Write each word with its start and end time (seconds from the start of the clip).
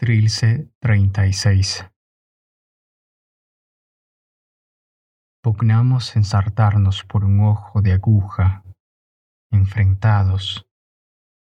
Trilce 0.00 0.72
36 0.80 1.86
Pugnamos 5.42 6.16
ensartarnos 6.16 7.04
por 7.04 7.26
un 7.26 7.40
ojo 7.40 7.82
de 7.82 7.92
aguja, 7.92 8.64
enfrentados 9.52 10.66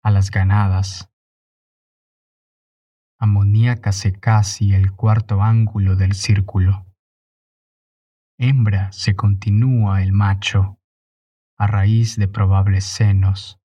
a 0.01 0.11
las 0.11 0.31
ganadas. 0.31 1.11
Amoníacase 3.19 4.13
casi 4.13 4.73
el 4.73 4.93
cuarto 4.93 5.41
ángulo 5.41 5.97
del 5.97 6.13
círculo. 6.13 6.85
Hembra 8.39 8.93
se 8.93 9.17
continúa 9.17 10.01
el 10.01 10.13
macho 10.13 10.79
a 11.57 11.67
raíz 11.67 12.15
de 12.15 12.29
probables 12.29 12.85
senos 12.85 13.59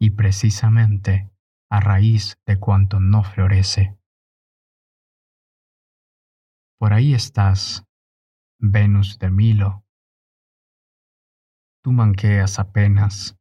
y 0.00 0.10
precisamente 0.10 1.30
a 1.70 1.78
raíz 1.78 2.40
de 2.44 2.58
cuanto 2.58 2.98
no 2.98 3.22
florece. 3.22 3.99
Por 6.80 6.94
ahí 6.94 7.12
estás, 7.12 7.84
Venus 8.58 9.18
de 9.18 9.30
Milo. 9.30 9.84
Tú 11.84 11.92
manqueas 11.92 12.58
apenas, 12.58 13.36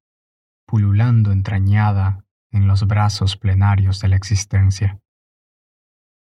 pululando 0.67 1.31
entrañada 1.31 2.25
en 2.51 2.67
los 2.67 2.85
brazos 2.85 3.37
plenarios 3.37 4.01
de 4.01 4.09
la 4.09 4.17
existencia, 4.17 4.99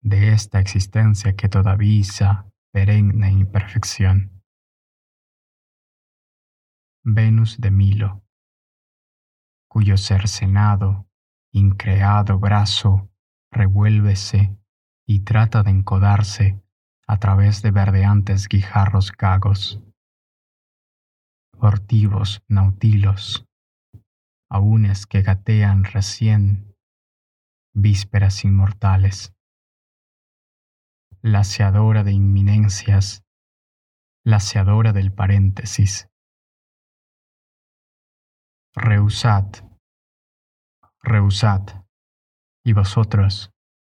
de 0.02 0.32
esta 0.32 0.58
existencia 0.58 1.36
que 1.36 1.48
todavía 1.48 2.50
perenne 2.72 3.30
imperfección. 3.30 4.42
Venus 7.04 7.60
de 7.60 7.70
Milo, 7.70 8.24
cuyo 9.68 9.96
cercenado, 9.96 11.08
increado 11.52 12.40
brazo 12.40 13.12
revuélvese 13.52 14.58
y 15.06 15.20
trata 15.20 15.62
de 15.62 15.70
encodarse 15.70 16.65
a 17.08 17.18
través 17.18 17.62
de 17.62 17.70
verdeantes 17.70 18.48
guijarros 18.48 19.12
gagos, 19.12 19.80
ortivos 21.58 22.42
nautilos, 22.48 23.46
aúnes 24.50 25.06
que 25.06 25.22
gatean 25.22 25.84
recién, 25.84 26.74
vísperas 27.74 28.44
inmortales, 28.44 29.32
laseadora 31.22 32.04
de 32.04 32.12
inminencias, 32.12 33.22
laseadora 34.24 34.92
del 34.92 35.12
paréntesis. 35.12 36.08
Rehusad, 38.74 39.46
rehusad, 41.02 41.86
y 42.64 42.72
vosotros, 42.72 43.52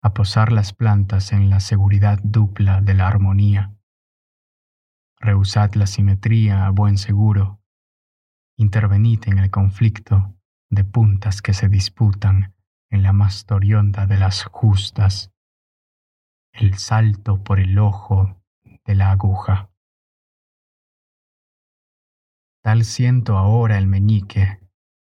a 0.07 0.15
posar 0.15 0.53
las 0.53 0.73
plantas 0.73 1.33
en 1.33 1.51
la 1.51 1.59
seguridad 1.59 2.21
dupla 2.23 2.81
de 2.81 2.95
la 2.95 3.09
armonía. 3.09 3.75
Rehusad 5.19 5.75
la 5.75 5.89
simetría 5.89 6.65
a 6.65 6.71
buen 6.71 6.97
seguro. 6.97 7.61
Intervenid 8.57 9.25
en 9.27 9.39
el 9.39 9.51
conflicto 9.51 10.37
de 10.71 10.85
puntas 10.85 11.43
que 11.43 11.53
se 11.55 11.69
disputan 11.69 12.55
en 12.89 13.03
la 13.03 13.13
más 13.13 13.47
torionda 13.47 14.07
de 14.07 14.17
las 14.17 14.45
justas. 14.45 15.33
El 16.53 16.79
salto 16.79 17.43
por 17.43 17.59
el 17.59 17.77
ojo 17.77 18.41
de 18.85 18.95
la 18.95 19.11
aguja. 19.11 19.71
Tal 22.63 22.85
siento 22.85 23.39
ahora 23.39 23.77
el 23.77 23.89
meñique, 23.89 24.61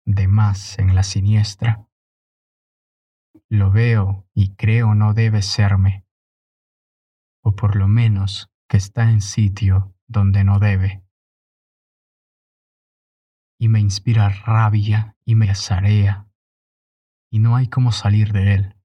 de 0.06 0.30
más 0.30 0.80
en 0.80 0.96
la 0.96 1.04
siniestra 1.04 1.85
lo 3.50 3.72
veo 3.72 4.28
y 4.34 4.56
creo 4.56 4.96
no 4.96 5.14
debe 5.14 5.42
serme, 5.42 6.06
o 7.42 7.56
por 7.56 7.76
lo 7.76 7.88
menos 7.88 8.50
que 8.68 8.78
está 8.78 9.10
en 9.10 9.22
sitio 9.22 9.96
donde 10.08 10.44
no 10.44 10.60
debe. 10.60 11.04
Y 13.60 13.70
me 13.70 13.80
inspira 13.80 14.30
rabia 14.30 15.16
y 15.26 15.36
me 15.36 15.50
azarea, 15.50 16.28
y 17.32 17.40
no 17.40 17.56
hay 17.56 17.68
cómo 17.68 17.92
salir 17.92 18.34
de 18.34 18.54
él, 18.54 18.76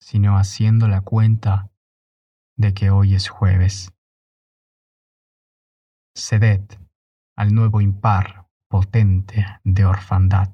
sino 0.00 0.36
haciendo 0.36 0.88
la 0.88 1.00
cuenta 1.00 1.70
de 2.56 2.74
que 2.74 2.90
hoy 2.90 3.14
es 3.14 3.28
jueves. 3.28 3.92
Ceded 6.14 6.62
al 7.36 7.54
nuevo 7.54 7.80
impar 7.80 8.48
potente 8.68 9.44
de 9.64 9.84
orfandad. 9.84 10.50